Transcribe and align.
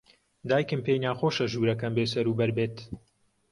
دایکم 0.49 0.79
پێی 0.85 1.01
ناخۆشە 1.05 1.45
ژوورەکەم 1.51 1.93
بێسەروبەر 1.97 2.49
بێت. 2.57 2.75